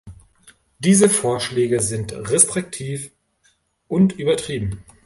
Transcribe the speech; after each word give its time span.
Diese 0.79 1.09
Vorschläge 1.09 1.79
sind 1.79 2.11
restriktiv 2.11 3.11
und 3.87 4.13
übertrieben. 4.13 4.83